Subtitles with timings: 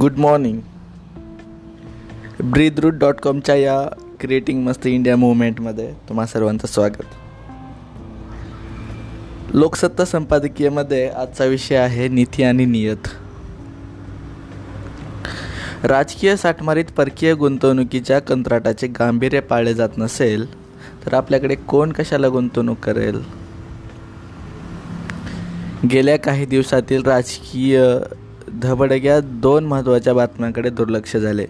[0.00, 0.60] Good morning
[2.44, 3.88] ब्रीदरूट dot कॉमच्या या
[4.20, 7.02] creating मस्त इंडिया मुवमेंटमध्ये तुम्हा सर्वांचं स्वागत.
[9.54, 13.08] लोकसत्ता संपादकीयमध्ये आजचा विषय आहे नीती आणि नियत.
[15.84, 20.54] राजकीय साठमारीत परकीय गुंतवणुकीच्या कंत्राटाचे गांभीर्य पाळले जात नसेल
[21.06, 23.22] तर आपल्याकडे कोण कशाला गुंतवणूक करेल?
[25.90, 27.84] गेल्या काही दिवसातील राजकीय
[28.60, 31.46] धबडग्या दोन महत्त्वाच्या बातम्यांकडे दुर्लक्ष झाले.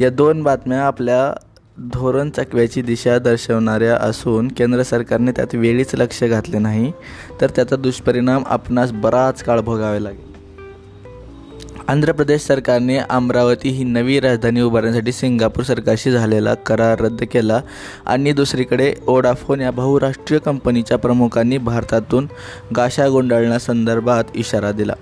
[0.00, 1.40] या दोन बातम्या आपल्या
[1.78, 6.92] धोरण चकव्याची दिशा दर्शवणाऱ्या असून केंद्र सरकारने त्यात वेळीच लक्ष घातले नाही
[7.40, 10.32] तर त्याचा दुष्परिणाम आपणास बराच काळ भोगावे लागेल.
[11.88, 17.60] आंध्र प्रदेश सरकारने अमरावती ही नवी राजधानी उभारण्यासाठी सिंगापूर सरकारशी झालेला करार रद्द केला
[18.06, 22.26] आणि दुसरीकडे ओडाफोन या बहुराष्ट्रीय कंपनीच्या प्रमुखांनी भारतातून
[22.76, 24.92] गाशा गुंडाळण्यासंदर्भात इशारा दिला.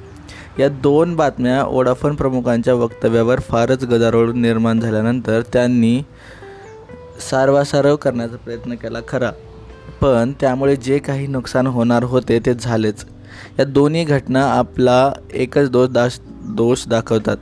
[0.61, 6.03] या दोन बातम्या ओडाफोन प्रमुखांच्या वक्तव्यावर फारच गदारोळ निर्माण झाल्यानंतर त्यांनी
[7.31, 9.31] सारवासारव करण्याचा प्रयत्न केला खरा.
[10.01, 13.05] पण त्यामुळे जे काही नुकसान होणार होते ते झालेच.
[13.59, 17.37] या दोन्ही घटना आपला एकच दोष दाश दोष दाखवतात.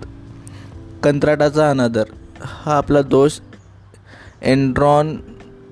[1.02, 2.05] कंत्राटाचा अनादर.
[2.42, 3.33] हा आपला दोष
[4.42, 5.16] एन्ड्रॉन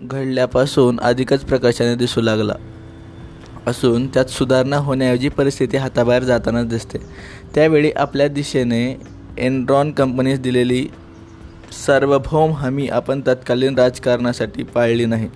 [0.03, 2.55] घडल्यापासून अधिकच प्रकाशाने दिसू लागला.
[3.67, 6.99] असून त्यात सुधारणा होण्याऐवजी परिस्थिती हाताबाहेर जाताना दिसते.
[7.55, 9.01] त्यावेळी आपल्या दिशेने
[9.39, 10.87] एनरॉन कंपनीस दिलेली
[11.87, 15.29] सार्वभौम हमी आपण तत्कालीन राजकारणासाठी पाळली नाही.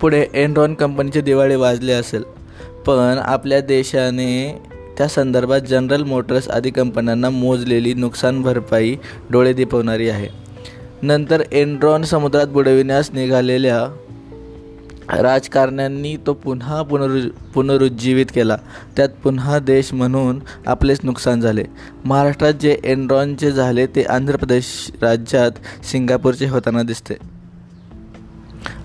[0.00, 2.22] पुढे एनरॉन कंपनीचे दिवाळे वाजले असेल
[2.86, 4.62] पण आपल्या देशाने
[4.98, 8.96] त्या संदर्भात जनरल मोटर्स आदी कंपन्यांना मोजलेली नुकसान भरपाई
[9.30, 10.28] डोळे दिपवणारी आहे.
[11.02, 13.86] नंतर एनड्रॉन समुद्रात बुडविण्यास निघालेल्या
[15.10, 17.20] राजकारण्यांनी तो पुन्हा पुनरु
[17.54, 18.56] पुनरुज्जीवित केला.
[18.96, 21.64] त्यात पुन्हा देश म्हणून आपलेच नुकसान झाले.
[22.04, 27.14] महाराष्ट्रात जे एनरॉनचे झाले ते आंध्र प्रदेश राज्यात सिंगापूरचे होताना दिसते.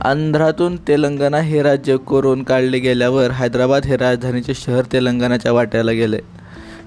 [0.02, 6.20] आंध्रातून तेलंगणा हे राज्य कोरून काढले गेल्यावर हैदराबाद हे राजधानीचे शहर तेलंगणाच्या वाट्याला गेले.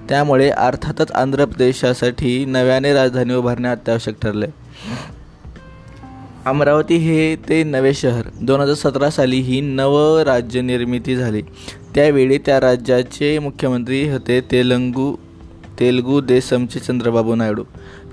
[0.09, 4.47] त्यामुळे अर्थातच आंध्र प्रदेशासाठी नव्याने राजधानी उभारणे अत्यावश्यक ठरले.
[6.45, 8.21] अमरावती हे ते नवे शहर.
[8.41, 11.41] दोन हजार सतरा साली ही नव राज्य निर्मिती झाली.
[11.95, 15.15] त्यावेळी त्या राज्याचे मुख्यमंत्री होते तेलंगू
[15.79, 17.63] तेलगू देसमचे चंद्रबाबू नायडू.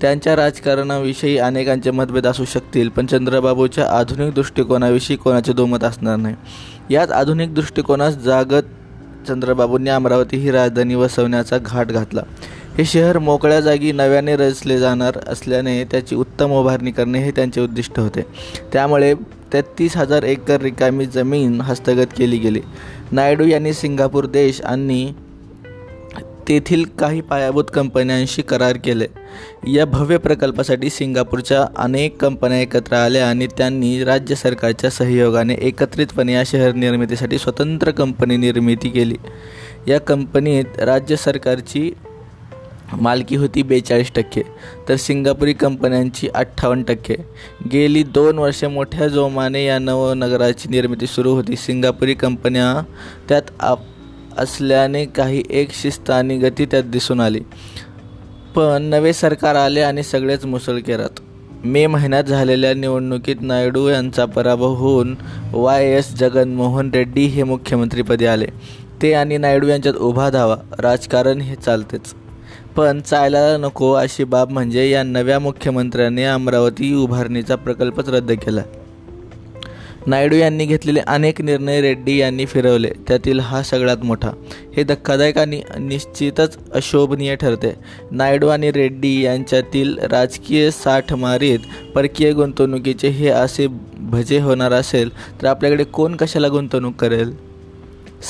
[0.01, 6.35] त्यांच्या राजकारणाविषयी अनेकांचे मतभेद असू शकतील पण चंद्रबाबूच्या आधुनिक दृष्टिकोनाविषयी कोणाचे दोमत असणार नाही.
[6.89, 8.63] याच आधुनिक दृष्टिकोनास जागत
[9.27, 12.21] चंद्रबाबूंनी अमरावती ही राजधानी वसवण्याचा घाट घातला.
[12.79, 17.99] हे शहर मोकळ्या जागी नव्याने रचले जाणार असल्याने त्याची उत्तम उभारणी करणे हे त्यांचे उद्दिष्ट
[17.99, 18.21] होते.
[18.73, 19.13] त्यामुळे
[19.53, 22.59] तेहतीस हजार एकर रिकामी जमीन हस्तगत केली गेली.
[23.11, 25.13] नायडू यांनी सिंगापूर देश आणि
[26.47, 29.07] तेथील काही पायाभूत कंपन्यांशी करार केले.
[29.67, 36.43] या भव्य प्रकल्पासाठी सिंगापूरच्या अनेक कंपन्या एकत्र आल्या आणि त्यांनी राज्य सरकारच्या सहयोगाने एकत्रितपणे या
[36.45, 39.15] शहर निर्मितीसाठी स्वतंत्र कंपनी निर्मिती केली.
[39.87, 41.91] या कंपनीत राज्य सरकारची
[42.93, 44.41] मालकी होती बेचाळीस टक्के
[44.89, 47.15] तर सिंगापुरी कंपन्यांची अठ्ठावन्न टक्के.
[47.73, 51.55] गेली दोन वर्षे मोठ्या जोमाने या नवनगराची निर्मिती सुरू होती.
[51.55, 52.83] सिंगापुरी कंपन्या
[53.29, 53.79] त्यात आप
[54.37, 57.39] असल्याने काही एक शिस्त आणि गती त्यात दिसून आली.
[58.55, 61.19] पण नवे सरकार आले आणि सगळेच मुसळकेरात.
[61.65, 65.15] मे महिन्यात झालेल्या निवडणुकीत नायडू यांचा पराभव होऊन
[65.53, 68.47] वाय एस जगनमोहन रेड्डी हे मुख्यमंत्रीपदी आले.
[69.01, 70.55] ते आणि नायडू यांच्यात उभा धावा.
[70.79, 72.13] राजकारण हे चालतेच.
[72.79, 78.61] पण चालायला नको अशी बाब म्हणजे या नव्या मुख्यमंत्र्यांनी अमरावती उभारणीचा प्रकल्पच रद्द केला.
[80.07, 82.89] नायडू यांनी घेतलेले अनेक निर्णय रेड्डी यांनी फिरवले.
[83.07, 84.29] त्यातील हा सगळ्यात मोठा.
[84.75, 87.73] हे धक्कादायक आणि निश्चितच अशोभनीय ठरते.
[88.11, 91.59] नायडू आणि रेड्डी यांच्यातील राजकीय साठमारीत
[91.95, 93.67] परकीय गुंतवणुकीचे हे असे
[93.97, 95.09] भजे होणार असेल
[95.41, 97.33] तर आपल्याकडे कोण कशाला गुंतवणूक करेल?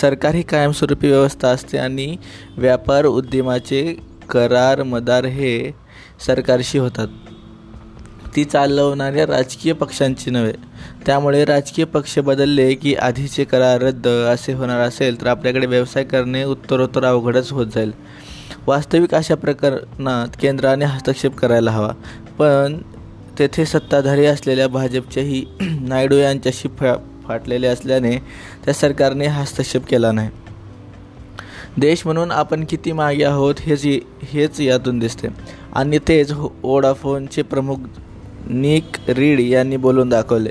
[0.02, 2.16] सरकार ही कायमस्वरूपी व्यवस्था असते आणि
[2.58, 5.72] व्यापार उद्यमाचे करार मदार हे
[6.26, 7.08] सरकारशी होतात.
[8.36, 10.54] ती चालवणाऱ्या राजकीय पक्षांची नव्हे.
[11.06, 16.44] त्यामुळे राजकीय पक्ष बदलले की आधीचे करार रद्द असे होणार असेल तर आपल्याकडे व्यवसाय करणे
[16.44, 17.92] उत्तरोत्तर अवघडच होत जाईल.
[18.68, 21.92] वास्तविक अशा प्रकरणात केंद्राने हस्तक्षेप करायला हवा.
[22.40, 22.78] पण
[23.40, 26.96] तेथे सत्ताधारी असलेल्या भाजपच्याही नायडू यांच्याशी फा
[27.28, 28.18] फाटलेले असल्याने
[28.66, 30.30] त्या सरकारने हस्तक्षेप केला नाही.
[31.78, 33.86] देश म्हणून आपण किती मागे आहोत हेच
[34.24, 35.28] हेच यातून दिसते.
[35.74, 36.34] आणि तेच
[36.64, 37.78] ओडाफोनचे प्रमुख
[38.50, 40.50] निक रीड यांनी बोलून दाखवले.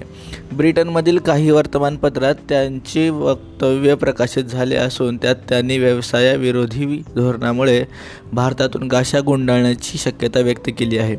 [0.52, 7.84] ब्रिटनमधील काही वर्तमानपत्रात त्यांचे वक्तव्य प्रकाशित झाले असून त्यात त्यांनी व्यवसायाविरोधी धोरणामुळे
[8.32, 11.16] भारतातून गाशा गुंडाळण्याची शक्यता व्यक्त केली आहे.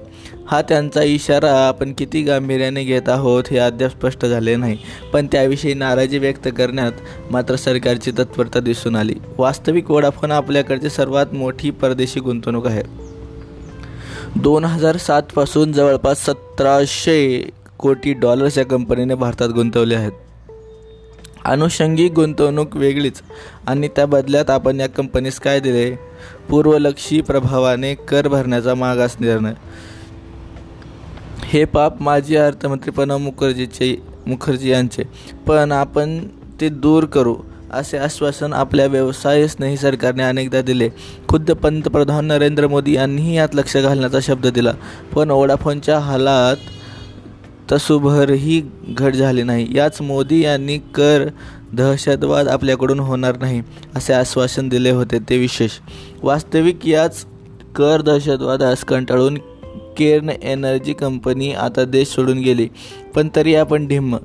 [0.47, 4.77] हा त्यांचा इशारा आपण किती गांभीर्याने घेत आहोत हे अद्याप स्पष्ट झाले नाही
[5.13, 6.91] पण त्याविषयी नाराजी व्यक्त करण्यात
[7.31, 9.15] मात्र सरकारची तत्परता दिसून आली.
[9.37, 12.83] वास्तविक वोडाफोन आपल्याकडची सर्वात मोठी परदेशी गुंतवणूक आहे.
[14.35, 20.11] दोन हजार सातपासून जवळपास सतराशे कोटी डॉलर्स या कंपनीने भारतात गुंतवले आहेत.
[21.45, 23.21] अनुषंगिक गुंतवणूक वेगळीच
[23.67, 25.95] आणि त्या बदल्यात आपण या कंपनीस काय दिले?
[26.49, 29.53] पूर्वलक्षी प्रभावाने कर भरण्याचा मागास निर्णय.
[31.43, 35.03] हे पाप माजी अर्थमंत्री प्रणव मुखर्जीचे मुखर्जी यांचे.
[35.47, 36.27] पण आपण
[36.61, 37.35] ते दूर करू.
[37.73, 40.89] असे आश्वासन आपल्या व्यवसाय स्नेही सरकारने अनेकदा दिले.
[41.27, 44.71] खुद्द पंतप्रधान नरेंद्र मोदी यांनीही यात लक्ष घालण्याचा शब्द दिला.
[45.15, 46.55] पण वोडाफोनच्या हालात
[47.71, 49.67] तसुभरही घट झाली नाही.
[49.75, 51.27] याच मोदी यांनी कर
[51.73, 53.61] दहशतवाद आपल्याकडून होणार नाही
[53.95, 55.71] असे आश्वासन दिले होते ते विशेष.
[56.23, 57.25] वास्तविक याच
[57.75, 59.37] कर दहशतवादास कंटाळून
[59.97, 62.67] केर्न एनर्जी कंपनी आता देश सोडून गेली.
[63.15, 64.17] पण तरी आपण ढिम्म.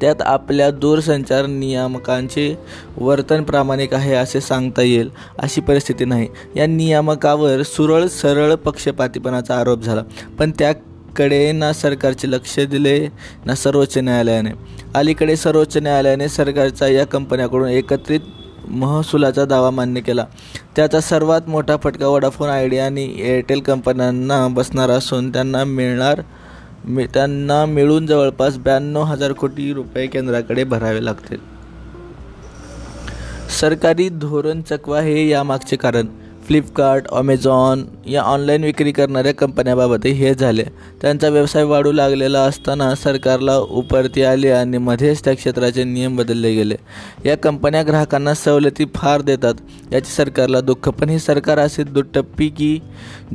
[0.00, 2.54] त्यात आपल्या दूरसंचार नियामकांचे
[2.98, 6.28] वर्तन प्रामाणिक आहे असे सांगता येईल अशी परिस्थिती नाही.
[6.56, 10.02] या नियामकावर सुरळ सरळ पक्षपातीपणाचा आरोप झाला
[10.38, 12.98] पण त्याकडे ना सरकारचे लक्ष दिले
[13.46, 14.50] ना सर्वोच्च न्यायालयाने.
[14.94, 18.20] अलीकडे सर्वोच्च न्यायालयाने सरकारचा या कंपन्याकडून एकत्रित
[18.68, 20.24] महसुलाचा दावा मान्य केला.
[20.76, 26.20] त्याचा सर्वात मोठा फटका वडाफोन आयडिया आणि एअरटेल कंपन्यांना बसणार असून त्यांना मिळणार
[26.84, 31.38] मी त्यांना मिळून जवळपास ब्याण्णव हजार कोटी रुपये केंद्राकडे भरावे लागतील.
[33.60, 36.06] सरकारी धोरण चकवा हे यामागचे कारण.
[36.46, 40.62] फ्लिपकार्ट अमेझॉन या ऑनलाईन विक्री करणाऱ्या कंपन्याबाबतही हे झाले.
[41.02, 46.74] त्यांचा व्यवसाय वाढू लागलेला असताना सरकारला उपरती आले आणि मध्येच त्या क्षेत्राचे नियम बदलले गेले.
[47.24, 49.54] या कंपन्या ग्राहकांना सवलती फार देतात
[49.92, 50.88] याची सरकारला दुःख.
[50.88, 52.78] पण ही सरकार असे दुटप्पी की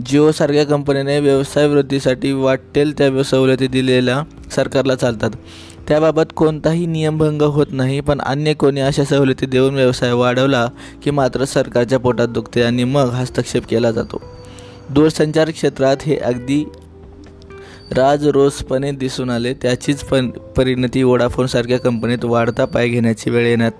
[0.05, 4.21] जिओसारख्या कंपनीने व्यवसाय वृद्धीसाठी वाटेल त्या सवलती दिलेल्या
[4.55, 5.31] सरकारला चालतात.
[5.89, 10.69] त्याबाबत कोणताही नियमभंग होत नाही पण अन्य कोणी अशा सवलती देऊन व्यवसाय वाढवला
[11.03, 14.21] की मात्र सरकारच्या पोटात दुखते आणि मग हस्तक्षेप केला जातो.
[14.89, 16.65] दूरसंचार क्षेत्रात हे अगदी
[17.91, 19.53] राजरोसपणे दिसून आले.
[19.53, 23.71] त्याचीच पण परिणती वोडाफोनसारख्या कंपनीत वाढता पाय घेण्याची वेळ येण्यात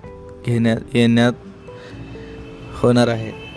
[0.46, 1.32] घेण्यात येण्यात
[2.82, 3.49] होणार आहे.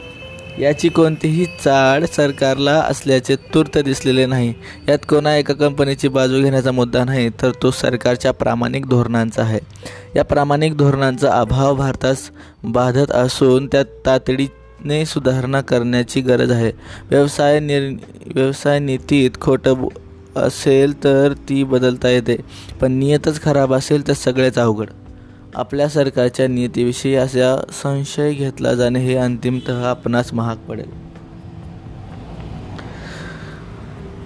[0.60, 4.54] याची कोणतीही चाळ सरकारला असल्याचे तूर्त दिसलेले नाही.
[4.88, 9.60] यात कोणा एका कंपनीची बाजू घेण्याचा मुद्दा नाही तर तो सरकारच्या प्रामाणिक धोरणांचा आहे.
[10.16, 12.30] या प्रामाणिक धोरणांचा अभाव भारतास
[12.64, 16.72] बाधत असून त्यात तातडीने सुधारणा करण्याची गरज आहे.
[17.10, 17.92] व्यवसाय निर
[18.36, 19.88] व्यवसाय नीतीत खोटं
[20.36, 22.36] असेल तर ती बदलता येते
[22.82, 24.88] पण नियतच खराब असेल तर सगळेच अवघड.
[25.56, 30.90] आपल्या सरकारच्या नीतीविषयी असा संशय घेतला जाणे हे अंतिमत आपणास महाग पडेल.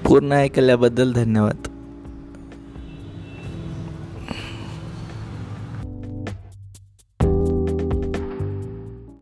[0.06, 1.67] पूर्ण ऐकल्याबद्दल धन्यवाद.